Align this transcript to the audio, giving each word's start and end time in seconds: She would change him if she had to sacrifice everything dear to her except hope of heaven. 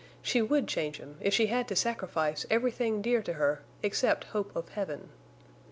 She 0.23 0.41
would 0.41 0.67
change 0.67 0.97
him 0.97 1.17
if 1.19 1.31
she 1.31 1.45
had 1.45 1.67
to 1.67 1.75
sacrifice 1.75 2.47
everything 2.49 3.03
dear 3.03 3.21
to 3.21 3.33
her 3.33 3.61
except 3.83 4.23
hope 4.23 4.51
of 4.55 4.69
heaven. 4.69 5.09